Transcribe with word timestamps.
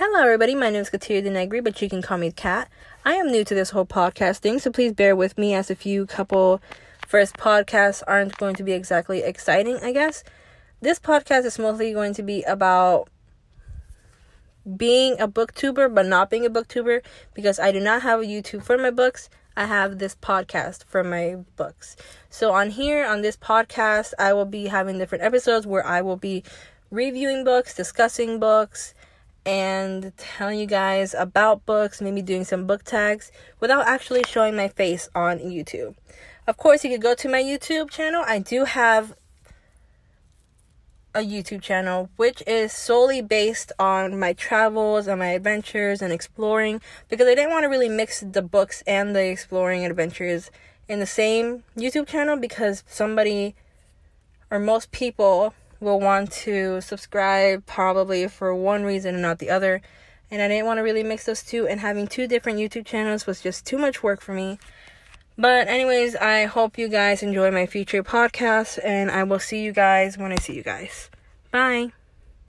Hello, 0.00 0.22
everybody. 0.22 0.54
My 0.54 0.70
name 0.70 0.82
is 0.82 0.90
Katia 0.90 1.20
Denegri, 1.20 1.60
but 1.64 1.82
you 1.82 1.88
can 1.88 2.02
call 2.02 2.18
me 2.18 2.30
Kat. 2.30 2.68
I 3.04 3.14
am 3.14 3.32
new 3.32 3.42
to 3.42 3.52
this 3.52 3.70
whole 3.70 3.84
podcasting, 3.84 4.60
so 4.60 4.70
please 4.70 4.92
bear 4.92 5.16
with 5.16 5.36
me 5.36 5.54
as 5.54 5.72
a 5.72 5.74
few 5.74 6.06
couple 6.06 6.62
first 7.08 7.36
podcasts 7.36 8.04
aren't 8.06 8.36
going 8.36 8.54
to 8.54 8.62
be 8.62 8.70
exactly 8.70 9.24
exciting, 9.24 9.80
I 9.82 9.90
guess. 9.90 10.22
This 10.80 11.00
podcast 11.00 11.46
is 11.46 11.58
mostly 11.58 11.92
going 11.92 12.14
to 12.14 12.22
be 12.22 12.44
about 12.44 13.08
being 14.76 15.18
a 15.18 15.26
booktuber, 15.26 15.92
but 15.92 16.06
not 16.06 16.30
being 16.30 16.46
a 16.46 16.50
booktuber 16.50 17.02
because 17.34 17.58
I 17.58 17.72
do 17.72 17.80
not 17.80 18.02
have 18.02 18.20
a 18.20 18.24
YouTube 18.24 18.62
for 18.62 18.78
my 18.78 18.92
books. 18.92 19.28
I 19.56 19.64
have 19.64 19.98
this 19.98 20.14
podcast 20.14 20.84
for 20.84 21.02
my 21.02 21.38
books. 21.56 21.96
So, 22.30 22.52
on 22.52 22.70
here, 22.70 23.04
on 23.04 23.22
this 23.22 23.36
podcast, 23.36 24.14
I 24.16 24.32
will 24.32 24.46
be 24.46 24.68
having 24.68 24.96
different 24.96 25.24
episodes 25.24 25.66
where 25.66 25.84
I 25.84 26.02
will 26.02 26.16
be 26.16 26.44
reviewing 26.92 27.42
books, 27.42 27.74
discussing 27.74 28.38
books, 28.38 28.94
and 29.48 30.12
telling 30.18 30.60
you 30.60 30.66
guys 30.66 31.14
about 31.14 31.64
books, 31.64 32.02
maybe 32.02 32.20
doing 32.20 32.44
some 32.44 32.66
book 32.66 32.84
tags 32.84 33.32
without 33.60 33.86
actually 33.86 34.22
showing 34.24 34.54
my 34.54 34.68
face 34.68 35.08
on 35.14 35.38
YouTube. 35.38 35.94
Of 36.46 36.58
course, 36.58 36.84
you 36.84 36.90
could 36.90 37.00
go 37.00 37.14
to 37.14 37.30
my 37.30 37.42
YouTube 37.42 37.88
channel. 37.88 38.22
I 38.26 38.40
do 38.40 38.66
have 38.66 39.14
a 41.14 41.20
YouTube 41.20 41.62
channel 41.62 42.10
which 42.16 42.42
is 42.46 42.74
solely 42.74 43.22
based 43.22 43.72
on 43.78 44.20
my 44.20 44.34
travels 44.34 45.06
and 45.06 45.18
my 45.18 45.28
adventures 45.28 46.02
and 46.02 46.12
exploring 46.12 46.82
because 47.08 47.26
I 47.26 47.34
didn't 47.34 47.50
want 47.50 47.64
to 47.64 47.68
really 47.68 47.88
mix 47.88 48.20
the 48.20 48.42
books 48.42 48.82
and 48.86 49.16
the 49.16 49.24
exploring 49.24 49.86
adventures 49.86 50.50
in 50.88 51.00
the 51.00 51.06
same 51.06 51.64
YouTube 51.74 52.06
channel 52.06 52.36
because 52.36 52.84
somebody 52.86 53.54
or 54.50 54.58
most 54.58 54.92
people 54.92 55.54
will 55.80 56.00
want 56.00 56.32
to 56.32 56.80
subscribe 56.80 57.64
probably 57.66 58.26
for 58.28 58.54
one 58.54 58.84
reason 58.84 59.14
and 59.14 59.22
not 59.22 59.38
the 59.38 59.50
other. 59.50 59.80
And 60.30 60.42
I 60.42 60.48
didn't 60.48 60.66
want 60.66 60.78
to 60.78 60.82
really 60.82 61.02
mix 61.02 61.24
those 61.24 61.42
two, 61.42 61.66
and 61.66 61.80
having 61.80 62.06
two 62.06 62.26
different 62.26 62.58
YouTube 62.58 62.84
channels 62.84 63.26
was 63.26 63.40
just 63.40 63.64
too 63.64 63.78
much 63.78 64.02
work 64.02 64.20
for 64.20 64.34
me. 64.34 64.58
But, 65.38 65.68
anyways, 65.68 66.16
I 66.16 66.46
hope 66.46 66.76
you 66.76 66.88
guys 66.88 67.22
enjoy 67.22 67.50
my 67.50 67.64
future 67.64 68.02
podcasts, 68.02 68.78
and 68.84 69.10
I 69.10 69.22
will 69.22 69.38
see 69.38 69.62
you 69.62 69.72
guys 69.72 70.18
when 70.18 70.32
I 70.32 70.36
see 70.36 70.54
you 70.54 70.62
guys. 70.62 71.10
Bye. 71.50 71.92